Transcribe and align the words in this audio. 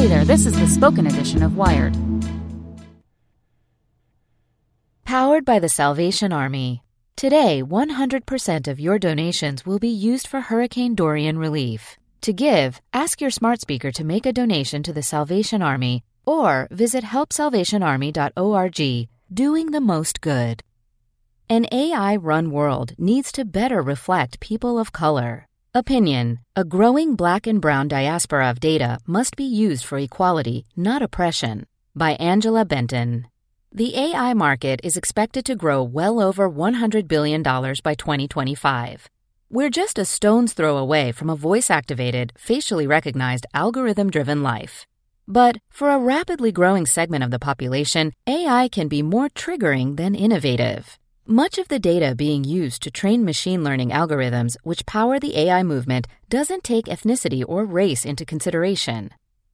Hey 0.00 0.06
there, 0.06 0.24
this 0.24 0.46
is 0.46 0.58
the 0.58 0.66
spoken 0.66 1.06
edition 1.06 1.42
of 1.42 1.58
Wired. 1.58 1.94
Powered 5.04 5.44
by 5.44 5.58
the 5.58 5.68
Salvation 5.68 6.32
Army. 6.32 6.82
Today, 7.16 7.62
100% 7.62 8.66
of 8.66 8.80
your 8.80 8.98
donations 8.98 9.66
will 9.66 9.78
be 9.78 9.90
used 9.90 10.26
for 10.26 10.40
Hurricane 10.40 10.94
Dorian 10.94 11.36
relief. 11.36 11.98
To 12.22 12.32
give, 12.32 12.80
ask 12.94 13.20
your 13.20 13.28
smart 13.28 13.60
speaker 13.60 13.92
to 13.92 14.02
make 14.02 14.24
a 14.24 14.32
donation 14.32 14.82
to 14.84 14.94
the 14.94 15.02
Salvation 15.02 15.60
Army 15.60 16.02
or 16.24 16.66
visit 16.70 17.04
helpsalvationarmy.org, 17.04 19.08
doing 19.30 19.70
the 19.70 19.82
most 19.82 20.22
good. 20.22 20.62
An 21.50 21.66
AI 21.70 22.16
run 22.16 22.50
world 22.50 22.94
needs 22.96 23.30
to 23.32 23.44
better 23.44 23.82
reflect 23.82 24.40
people 24.40 24.78
of 24.78 24.92
color. 24.92 25.49
Opinion 25.72 26.40
A 26.56 26.64
growing 26.64 27.14
black 27.14 27.46
and 27.46 27.60
brown 27.60 27.86
diaspora 27.86 28.50
of 28.50 28.58
data 28.58 28.98
must 29.06 29.36
be 29.36 29.44
used 29.44 29.84
for 29.84 29.98
equality, 29.98 30.66
not 30.74 31.00
oppression. 31.00 31.64
By 31.94 32.14
Angela 32.14 32.64
Benton. 32.64 33.28
The 33.70 33.96
AI 33.96 34.34
market 34.34 34.80
is 34.82 34.96
expected 34.96 35.44
to 35.44 35.54
grow 35.54 35.80
well 35.84 36.20
over 36.20 36.50
$100 36.50 37.06
billion 37.06 37.44
by 37.44 37.94
2025. 37.94 39.06
We're 39.48 39.70
just 39.70 39.96
a 39.96 40.04
stone's 40.04 40.54
throw 40.54 40.76
away 40.76 41.12
from 41.12 41.30
a 41.30 41.36
voice 41.36 41.70
activated, 41.70 42.32
facially 42.36 42.88
recognized, 42.88 43.46
algorithm 43.54 44.10
driven 44.10 44.42
life. 44.42 44.88
But 45.28 45.58
for 45.68 45.90
a 45.90 46.00
rapidly 46.00 46.50
growing 46.50 46.84
segment 46.84 47.22
of 47.22 47.30
the 47.30 47.38
population, 47.38 48.12
AI 48.26 48.66
can 48.66 48.88
be 48.88 49.02
more 49.02 49.28
triggering 49.28 49.96
than 49.96 50.16
innovative. 50.16 50.98
Much 51.32 51.58
of 51.58 51.68
the 51.68 51.78
data 51.78 52.12
being 52.12 52.42
used 52.42 52.82
to 52.82 52.90
train 52.90 53.24
machine 53.24 53.62
learning 53.62 53.90
algorithms 53.90 54.56
which 54.64 54.84
power 54.84 55.20
the 55.20 55.38
AI 55.38 55.62
movement 55.62 56.08
doesn't 56.28 56.64
take 56.64 56.86
ethnicity 56.86 57.44
or 57.46 57.64
race 57.64 58.04
into 58.04 58.24
consideration. 58.24 59.10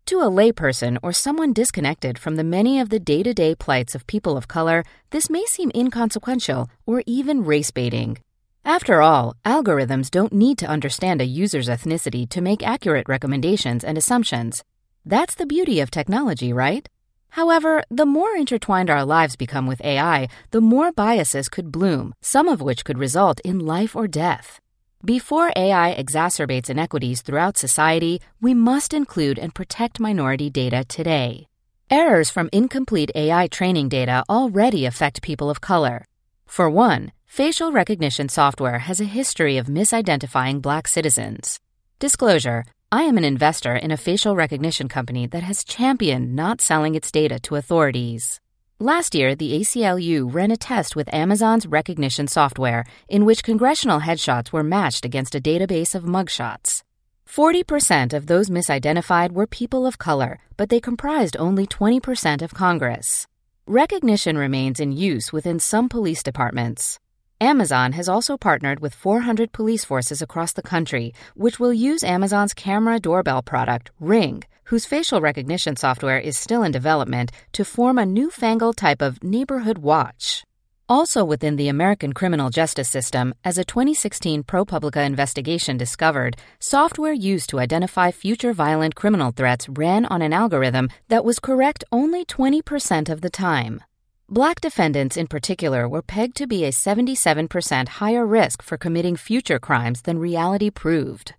To 0.07 0.23
a 0.23 0.25
layperson 0.25 0.97
or 1.03 1.13
someone 1.13 1.53
disconnected 1.53 2.19
from 2.19 2.37
the 2.37 2.45
many 2.45 2.81
of 2.81 2.89
the 2.89 2.99
day 2.99 3.23
to 3.23 3.35
day 3.35 3.55
plights 3.55 3.95
of 3.95 4.07
people 4.07 4.39
of 4.39 4.49
color, 4.49 4.85
this 5.11 5.29
may 5.29 5.45
seem 5.45 5.71
inconsequential 5.75 6.71
or 6.87 7.03
even 7.05 7.45
race 7.45 7.71
baiting. 7.71 8.17
After 8.65 9.03
all, 9.03 9.35
algorithms 9.45 10.11
don't 10.11 10.33
need 10.33 10.57
to 10.61 10.67
understand 10.67 11.21
a 11.21 11.27
user's 11.27 11.69
ethnicity 11.69 12.27
to 12.31 12.41
make 12.41 12.67
accurate 12.67 13.07
recommendations 13.07 13.85
and 13.85 13.99
assumptions. 13.99 14.65
That's 15.05 15.35
the 15.35 15.45
beauty 15.45 15.81
of 15.81 15.91
technology, 15.91 16.55
right? 16.55 16.89
However, 17.37 17.83
the 17.91 18.07
more 18.07 18.35
intertwined 18.35 18.89
our 18.89 19.05
lives 19.05 19.37
become 19.37 19.67
with 19.67 19.85
AI, 19.85 20.29
the 20.53 20.63
more 20.63 20.91
biases 20.91 21.51
could 21.51 21.71
bloom, 21.71 22.15
some 22.23 22.49
of 22.49 22.63
which 22.63 22.83
could 22.83 22.97
result 22.97 23.41
in 23.41 23.59
life 23.59 23.95
or 23.95 24.09
death. 24.09 24.59
Before 25.05 25.53
AI 25.55 25.95
exacerbates 26.03 26.71
inequities 26.71 27.21
throughout 27.21 27.59
society, 27.59 28.23
we 28.41 28.55
must 28.55 28.95
include 28.95 29.39
and 29.39 29.55
protect 29.55 30.01
minority 30.01 30.49
data 30.49 30.83
today. 30.89 31.47
Errors 31.91 32.31
from 32.31 32.49
incomplete 32.55 33.11
AI 33.15 33.49
training 33.49 33.91
data 33.91 34.25
already 34.31 34.87
affect 34.87 35.21
people 35.21 35.51
of 35.51 35.61
color. 35.61 36.07
For 36.47 36.71
one, 36.71 37.13
facial 37.27 37.71
recognition 37.71 38.31
software 38.31 38.79
has 38.79 38.99
a 38.99 39.15
history 39.19 39.59
of 39.59 39.67
misidentifying 39.67 40.63
black 40.63 40.89
citizens. 40.89 41.61
Disclosure 41.99 42.65
I 42.93 43.03
am 43.03 43.19
an 43.19 43.25
investor 43.25 43.75
in 43.75 43.91
a 43.91 43.97
facial 43.97 44.37
Rekognition 44.37 44.89
company 44.89 45.27
that 45.27 45.43
has 45.43 45.65
championed 45.65 46.37
not 46.37 46.61
selling 46.61 46.95
its 46.95 47.11
data 47.11 47.41
to 47.41 47.57
authorities. 47.57 48.41
Last 48.79 49.13
year, 49.13 49.35
the 49.35 49.59
ACLU 49.59 50.33
ran 50.33 50.53
a 50.53 50.57
test 50.57 50.95
with 50.95 51.13
Amazon's 51.13 51.67
recognition 51.67 52.29
software 52.29 52.85
in 53.09 53.25
which 53.25 53.43
congressional 53.43 53.99
headshots 53.99 54.53
were 54.53 54.63
matched 54.63 55.05
against 55.05 55.35
a 55.35 55.41
database 55.41 55.97
of 55.97 56.05
mugshots. 56.05 56.85
40% 57.29 58.13
of 58.13 58.29
those 58.29 58.49
misidentified 58.49 59.33
were 59.33 59.49
people 59.49 59.85
of 59.85 59.99
color, 59.99 60.39
but 60.57 60.69
they 60.69 60.79
comprised 60.79 61.37
only 61.41 61.67
20% 61.67 62.41
of 62.41 62.55
Congress. 62.55 63.27
Rekognition 63.69 64.39
remains 64.39 64.79
in 64.79 64.93
use 64.93 65.33
within 65.33 65.59
some 65.59 65.89
police 65.89 66.23
departments. 66.23 67.01
Amazon 67.41 67.93
has 67.93 68.09
also 68.09 68.39
partnered 68.39 68.81
with 68.81 68.95
400 68.95 69.53
police 69.53 69.85
forces 69.85 70.23
across 70.23 70.55
the 70.55 70.63
country, 70.63 71.13
which 71.35 71.61
will 71.61 71.73
use 71.73 72.03
Amazon's 72.03 72.55
camera 72.55 72.99
doorbell 72.99 73.43
product, 73.43 73.91
Ring, 74.01 74.43
whose 74.65 74.87
facial 74.87 75.21
recognition 75.21 75.77
software 75.77 76.19
is 76.19 76.39
still 76.39 76.63
in 76.63 76.73
development, 76.73 77.31
to 77.53 77.63
form 77.63 77.99
a 77.99 78.07
newfangled 78.07 78.79
type 78.79 79.03
of 79.03 79.23
neighborhood 79.23 79.77
watch. 79.77 80.45
Also 80.89 81.27
within 81.27 81.57
the 81.57 81.69
American 81.69 82.15
criminal 82.15 82.49
justice 82.49 82.89
system, 82.89 83.35
as 83.45 83.59
a 83.59 83.65
2016 83.65 84.43
ProPublica 84.45 85.05
investigation 85.05 85.77
discovered, 85.77 86.37
software 86.59 87.13
used 87.13 87.51
to 87.51 87.59
identify 87.59 88.11
future 88.13 88.55
violent 88.55 88.95
criminal 88.95 89.31
threats 89.31 89.69
ran 89.69 90.07
on 90.07 90.23
an 90.23 90.33
algorithm 90.33 90.89
that 91.09 91.25
was 91.25 91.39
correct 91.39 91.85
only 91.93 92.25
20% 92.25 93.11
of 93.11 93.21
the 93.21 93.31
time. 93.31 93.83
Black 94.29 94.61
defendants 94.61 95.17
in 95.17 95.29
particular 95.29 95.89
were 95.89 96.03
pegged 96.03 96.37
to 96.39 96.49
be 96.49 96.65
a 96.65 96.73
77% 96.73 97.87
higher 97.87 98.27
risk 98.27 98.61
for 98.61 98.77
committing 98.77 99.15
future 99.15 99.61
crimes 99.61 100.03
than 100.03 100.19
reality 100.19 100.69
proved. 100.69 101.37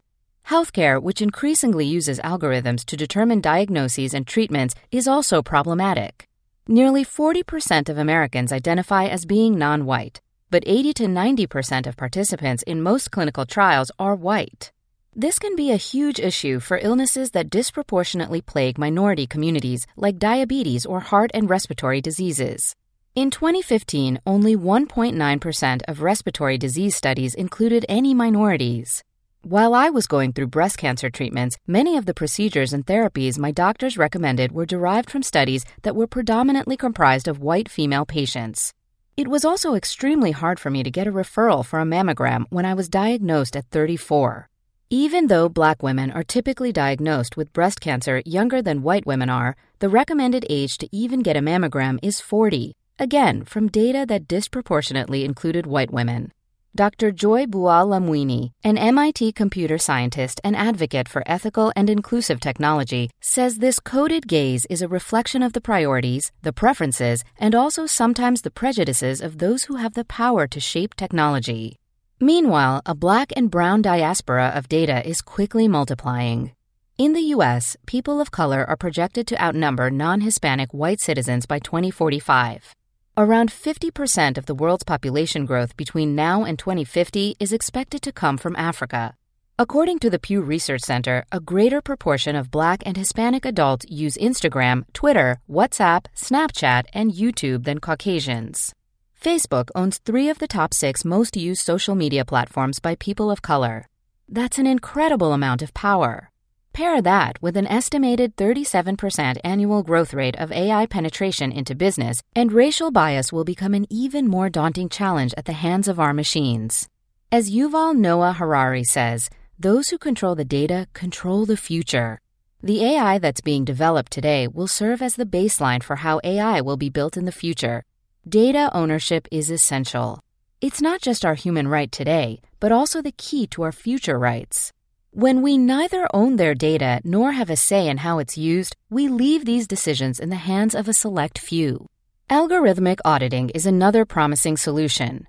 Healthcare, 0.47 1.01
which 1.01 1.21
increasingly 1.21 1.85
uses 1.85 2.17
algorithms 2.21 2.85
to 2.85 2.95
determine 2.95 3.41
diagnoses 3.41 4.13
and 4.13 4.25
treatments, 4.25 4.73
is 4.89 5.05
also 5.05 5.41
problematic. 5.41 6.29
Nearly 6.65 7.03
40% 7.03 7.89
of 7.89 7.97
Americans 7.97 8.53
identify 8.53 9.07
as 9.07 9.25
being 9.25 9.57
non 9.57 9.85
white, 9.85 10.21
but 10.49 10.63
80 10.65 10.93
to 10.93 11.07
90% 11.07 11.87
of 11.87 11.97
participants 11.97 12.63
in 12.63 12.81
most 12.81 13.11
clinical 13.11 13.45
trials 13.45 13.91
are 13.99 14.15
white. 14.15 14.71
This 15.19 15.39
can 15.39 15.55
be 15.55 15.71
a 15.71 15.77
huge 15.77 16.19
issue 16.19 16.59
for 16.59 16.77
illnesses 16.77 17.31
that 17.31 17.49
disproportionately 17.49 18.39
plague 18.39 18.77
minority 18.77 19.25
communities 19.25 19.87
like 19.95 20.19
diabetes 20.19 20.85
or 20.85 20.99
heart 20.99 21.31
and 21.33 21.49
respiratory 21.49 22.01
diseases. 22.01 22.75
In 23.15 23.31
2015, 23.31 24.19
only 24.27 24.55
1.9% 24.55 25.81
of 25.87 26.03
respiratory 26.03 26.59
disease 26.59 26.95
studies 26.95 27.33
included 27.33 27.83
any 27.89 28.13
minorities. 28.13 29.03
While 29.41 29.73
I 29.73 29.89
was 29.89 30.05
going 30.05 30.33
through 30.33 30.53
breast 30.53 30.77
cancer 30.77 31.09
treatments, 31.09 31.57
many 31.65 31.97
of 31.97 32.05
the 32.05 32.13
procedures 32.13 32.71
and 32.71 32.85
therapies 32.85 33.39
my 33.39 33.49
doctors 33.49 33.97
recommended 33.97 34.51
were 34.51 34.67
derived 34.67 35.09
from 35.09 35.23
studies 35.23 35.65
that 35.81 35.95
were 35.95 36.05
predominantly 36.05 36.77
comprised 36.77 37.27
of 37.27 37.41
white 37.41 37.69
female 37.69 38.05
patients. 38.05 38.71
It 39.15 39.29
was 39.29 39.43
also 39.43 39.73
extremely 39.73 40.29
hard 40.29 40.59
for 40.59 40.69
me 40.69 40.83
to 40.83 40.91
get 40.91 41.07
a 41.07 41.11
referral 41.11 41.65
for 41.65 41.79
a 41.79 41.85
mammogram 41.85 42.45
when 42.51 42.65
I 42.65 42.75
was 42.75 42.87
diagnosed 42.87 43.55
at 43.55 43.65
34. 43.71 44.47
Even 44.89 45.27
though 45.27 45.49
black 45.49 45.83
women 45.83 46.11
are 46.11 46.23
typically 46.23 46.71
diagnosed 46.71 47.35
with 47.35 47.51
breast 47.51 47.81
cancer 47.81 48.21
younger 48.25 48.61
than 48.61 48.83
white 48.83 49.05
women 49.05 49.29
are, 49.29 49.57
the 49.79 49.89
recommended 49.89 50.45
age 50.49 50.77
to 50.77 50.87
even 50.93 51.21
get 51.21 51.35
a 51.35 51.41
mammogram 51.41 51.99
is 52.01 52.21
40, 52.21 52.71
again, 52.97 53.43
from 53.43 53.67
data 53.67 54.05
that 54.07 54.29
disproportionately 54.29 55.25
included 55.25 55.65
white 55.65 55.91
women. 55.91 56.31
Dr. 56.73 57.11
Joy 57.11 57.47
Buolamwini, 57.47 58.51
an 58.63 58.77
MIT 58.77 59.33
computer 59.33 59.77
scientist 59.77 60.39
and 60.41 60.55
advocate 60.55 61.09
for 61.09 61.21
ethical 61.25 61.73
and 61.75 61.89
inclusive 61.89 62.39
technology, 62.39 63.09
says 63.19 63.57
this 63.57 63.81
coded 63.81 64.25
gaze 64.25 64.65
is 64.69 64.81
a 64.81 64.87
reflection 64.87 65.43
of 65.43 65.51
the 65.51 65.59
priorities, 65.59 66.31
the 66.43 66.53
preferences, 66.53 67.25
and 67.37 67.53
also 67.53 67.87
sometimes 67.87 68.41
the 68.41 68.51
prejudices 68.51 69.19
of 69.19 69.39
those 69.39 69.65
who 69.65 69.75
have 69.75 69.95
the 69.95 70.05
power 70.05 70.47
to 70.47 70.61
shape 70.61 70.95
technology. 70.95 71.75
Meanwhile, 72.19 72.81
a 72.83 72.95
black 72.95 73.31
and 73.35 73.51
brown 73.51 73.83
diaspora 73.83 74.47
of 74.47 74.67
data 74.67 75.07
is 75.07 75.21
quickly 75.21 75.67
multiplying. 75.67 76.51
In 76.97 77.13
the 77.13 77.21
U.S., 77.35 77.77
people 77.85 78.19
of 78.19 78.31
color 78.31 78.65
are 78.65 78.75
projected 78.75 79.27
to 79.27 79.43
outnumber 79.43 79.91
non 79.91 80.21
Hispanic 80.21 80.73
white 80.73 80.99
citizens 80.99 81.45
by 81.45 81.59
2045. 81.59 82.73
Around 83.17 83.51
50% 83.51 84.37
of 84.39 84.47
the 84.47 84.55
world's 84.55 84.83
population 84.83 85.45
growth 85.45 85.77
between 85.77 86.15
now 86.15 86.43
and 86.43 86.57
2050 86.57 87.35
is 87.39 87.53
expected 87.53 88.01
to 88.01 88.11
come 88.11 88.37
from 88.37 88.55
Africa. 88.55 89.15
According 89.59 89.99
to 89.99 90.09
the 90.09 90.19
Pew 90.19 90.41
Research 90.41 90.81
Center, 90.81 91.23
a 91.31 91.39
greater 91.39 91.81
proportion 91.81 92.35
of 92.35 92.49
black 92.49 92.81
and 92.83 92.97
Hispanic 92.97 93.45
adults 93.45 93.85
use 93.89 94.17
Instagram, 94.17 94.85
Twitter, 94.93 95.39
WhatsApp, 95.47 96.05
Snapchat, 96.15 96.85
and 96.93 97.11
YouTube 97.11 97.65
than 97.65 97.79
Caucasians. 97.79 98.73
Facebook 99.21 99.69
owns 99.73 99.97
three 99.97 100.29
of 100.29 100.37
the 100.37 100.47
top 100.47 100.73
six 100.73 101.03
most 101.03 101.35
used 101.35 101.61
social 101.61 101.95
media 101.95 102.23
platforms 102.23 102.79
by 102.79 102.93
people 102.95 103.31
of 103.31 103.41
color. 103.41 103.87
That's 104.29 104.59
an 104.59 104.67
incredible 104.67 105.33
amount 105.33 105.63
of 105.63 105.73
power. 105.73 106.29
Pair 106.71 107.01
that 107.01 107.41
with 107.41 107.57
an 107.57 107.65
estimated 107.65 108.35
37% 108.35 109.37
annual 109.43 109.81
growth 109.81 110.13
rate 110.13 110.35
of 110.35 110.51
AI 110.51 110.85
penetration 110.85 111.51
into 111.51 111.73
business, 111.73 112.21
and 112.35 112.51
racial 112.51 112.91
bias 112.91 113.33
will 113.33 113.43
become 113.43 113.73
an 113.73 113.87
even 113.89 114.27
more 114.27 114.49
daunting 114.49 114.87
challenge 114.87 115.33
at 115.35 115.45
the 115.45 115.53
hands 115.53 115.87
of 115.87 115.99
our 115.99 116.13
machines. 116.13 116.87
As 117.31 117.49
Yuval 117.49 117.95
Noah 117.95 118.33
Harari 118.33 118.83
says, 118.83 119.31
those 119.57 119.89
who 119.89 119.97
control 119.97 120.35
the 120.35 120.45
data 120.45 120.87
control 120.93 121.47
the 121.47 121.57
future. 121.57 122.21
The 122.61 122.85
AI 122.85 123.17
that's 123.17 123.41
being 123.41 123.65
developed 123.65 124.11
today 124.11 124.47
will 124.47 124.67
serve 124.67 125.01
as 125.01 125.15
the 125.15 125.25
baseline 125.25 125.81
for 125.81 125.95
how 125.95 126.21
AI 126.23 126.61
will 126.61 126.77
be 126.77 126.89
built 126.89 127.17
in 127.17 127.25
the 127.25 127.31
future. 127.31 127.83
Data 128.27 128.69
ownership 128.73 129.25
is 129.31 129.49
essential. 129.49 130.19
It's 130.59 130.81
not 130.81 130.99
just 130.99 131.23
our 131.23 131.35
human 131.35 131.69
right 131.69 131.89
today, 131.89 132.41
but 132.59 132.73
also 132.73 133.01
the 133.01 133.13
key 133.13 133.47
to 133.47 133.61
our 133.61 133.71
future 133.71 134.19
rights. 134.19 134.73
When 135.11 135.41
we 135.41 135.57
neither 135.57 136.09
own 136.13 136.35
their 136.35 136.53
data 136.53 136.99
nor 137.05 137.31
have 137.31 137.49
a 137.49 137.55
say 137.55 137.87
in 137.87 137.97
how 137.97 138.19
it's 138.19 138.37
used, 138.37 138.75
we 138.89 139.07
leave 139.07 139.45
these 139.45 139.65
decisions 139.65 140.19
in 140.19 140.29
the 140.29 140.47
hands 140.51 140.75
of 140.75 140.89
a 140.89 140.93
select 140.93 141.39
few. 141.39 141.85
Algorithmic 142.29 142.99
auditing 143.05 143.49
is 143.51 143.65
another 143.65 144.03
promising 144.03 144.57
solution. 144.57 145.25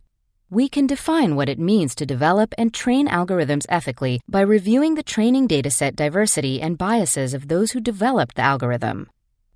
We 0.51 0.69
can 0.69 0.89
define 0.89 1.37
what 1.37 1.49
it 1.49 1.61
means 1.61 1.95
to 1.97 2.07
develop 2.07 2.53
and 2.59 2.75
train 2.75 3.07
algorithms 3.07 3.67
ethically 3.69 4.21
by 4.29 4.41
reviewing 4.41 4.97
the 4.97 5.05
training 5.05 5.47
dataset 5.47 5.95
diversity 5.95 6.61
and 6.61 6.77
biases 6.77 7.33
of 7.33 7.47
those 7.47 7.71
who 7.73 7.81
developed 7.81 8.35
the 8.35 8.43
algorithm. 8.43 9.09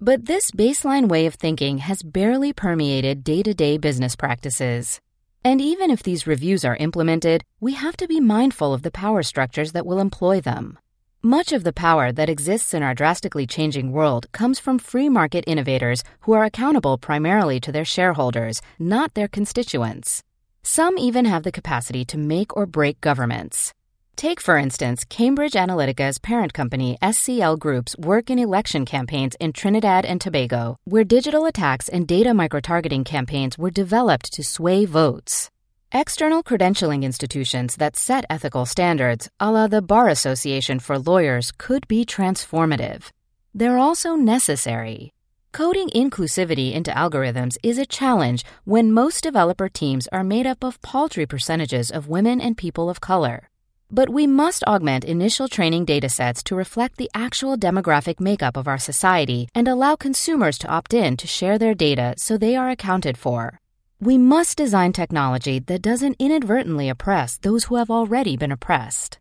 But 0.04 0.26
this 0.26 0.50
baseline 0.50 1.08
way 1.08 1.26
of 1.26 1.37
thinking 1.37 1.78
has 1.78 2.02
barely 2.02 2.52
permeated 2.52 3.22
day 3.22 3.40
to 3.44 3.54
day 3.54 3.78
business 3.78 4.16
practices. 4.16 5.00
And 5.44 5.60
even 5.60 5.93
if 5.93 6.02
these 6.02 6.26
reviews 6.26 6.64
are 6.64 6.75
implemented, 6.75 7.44
we 7.60 7.75
have 7.75 7.96
to 7.99 8.08
be 8.08 8.19
mindful 8.19 8.75
of 8.75 8.82
the 8.82 8.90
power 8.90 9.22
structures 9.22 9.70
that 9.70 9.87
will 9.87 10.00
employ 10.00 10.40
them. 10.40 10.76
Much 11.22 11.52
of 11.52 11.62
the 11.62 11.72
power 11.72 12.10
that 12.10 12.28
exists 12.28 12.75
in 12.75 12.82
our 12.82 12.96
drastically 12.96 13.46
changing 13.46 13.93
world 13.93 14.26
comes 14.32 14.58
from 14.58 14.81
free 14.81 15.08
market 15.08 15.44
innovators 15.46 16.02
who 16.22 16.32
are 16.32 16.43
accountable 16.43 16.98
primarily 16.98 17.60
to 17.60 17.70
their 17.70 17.84
shareholders, 17.84 18.60
not 18.81 19.14
their 19.14 19.28
constituents. 19.28 20.20
Some 20.64 20.98
even 20.98 21.26
have 21.26 21.44
the 21.44 21.52
capacity 21.52 22.05
to 22.06 22.19
make 22.19 22.56
or 22.56 22.66
break 22.66 23.00
governments. 23.00 23.72
Take, 24.17 24.41
for 24.41 24.56
instance, 24.56 25.05
Cambridge 25.05 25.55
Analytica's 25.55 26.19
parent 26.19 26.53
company 26.53 26.99
SCL 27.03 27.59
Group's 27.59 27.97
work 27.99 28.31
in 28.31 28.38
election 28.38 28.85
campaigns 28.85 29.35
in 29.41 29.53
Trinidad 29.53 30.05
and 30.05 30.20
Tobago, 30.20 30.79
where 30.85 31.05
digital 31.05 31.47
attacks 31.47 31.88
and 31.88 32.06
data 32.06 32.31
microtargeting 32.31 33.05
campaigns 33.05 33.59
were 33.59 33.70
developed 33.70 34.32
to 34.32 34.44
sway 34.44 34.85
votes. 34.85 35.50
External 35.93 36.43
credentialing 36.43 37.03
institutions 37.03 37.76
that 37.76 37.97
set 37.97 38.25
ethical 38.31 38.64
standards, 38.64 39.29
a 39.41 39.50
la 39.50 39.67
the 39.67 39.82
Bar 39.82 40.09
Association 40.09 40.79
for 40.79 40.99
Lawyers, 40.99 41.53
could 41.58 41.87
be 41.88 42.05
transformative. 42.05 43.11
They're 43.55 43.79
also 43.79 44.15
necessary. 44.15 45.12
Coding 45.53 45.91
inclusivity 45.94 46.73
into 46.73 46.91
algorithms 46.93 47.58
is 47.62 47.76
a 47.76 47.85
challenge 47.85 48.43
when 48.65 48.91
most 48.91 49.23
developer 49.23 49.69
teams 49.69 50.08
are 50.08 50.25
made 50.25 50.47
up 50.47 50.65
of 50.65 50.81
paltry 50.81 51.26
percentages 51.26 51.91
of 51.91 52.08
women 52.08 52.41
and 52.41 52.56
people 52.56 52.88
of 52.88 53.03
color. 53.03 53.50
But 53.94 54.09
we 54.09 54.27
must 54.27 54.65
augment 54.65 55.05
initial 55.05 55.49
training 55.49 55.85
datasets 55.85 56.43
to 56.44 56.56
reflect 56.56 56.97
the 56.97 57.11
actual 57.15 57.59
demographic 57.59 58.21
makeup 58.21 58.56
of 58.56 58.67
our 58.67 58.79
society 58.79 59.49
and 59.55 59.69
allow 59.69 59.97
consumers 59.97 60.56
to 60.59 60.69
opt 60.69 60.94
in 60.94 61.19
to 61.19 61.27
share 61.27 61.59
their 61.59 61.75
data 61.75 62.15
so 62.17 62.39
they 62.39 62.56
are 62.56 62.71
accounted 62.71 63.19
for. 63.19 63.61
We 64.00 64.17
must 64.17 64.56
design 64.56 64.94
technology 64.94 65.59
that 65.59 65.83
doesn't 65.83 66.17
inadvertently 66.19 66.89
oppress 66.89 67.37
those 67.37 67.65
who 67.65 67.77
have 67.77 67.91
already 67.91 68.39
been 68.39 68.50
oppressed. 68.50 69.19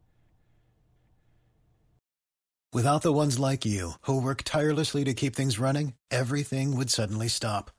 Without 2.72 3.02
the 3.02 3.12
ones 3.12 3.38
like 3.38 3.66
you, 3.66 3.96
who 4.04 4.22
work 4.22 4.44
tirelessly 4.46 5.04
to 5.04 5.14
keep 5.14 5.36
things 5.36 5.60
running, 5.60 5.96
everything 6.10 6.78
would 6.78 6.90
suddenly 6.90 7.28
stop. 7.28 7.72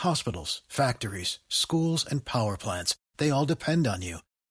Hospitals, 0.00 0.60
factories, 0.68 1.38
schools, 1.48 2.04
and 2.04 2.26
power 2.26 2.58
plants, 2.58 2.96
they 3.16 3.30
all 3.30 3.46
depend 3.46 3.86
on 3.86 4.02
you. 4.02 4.18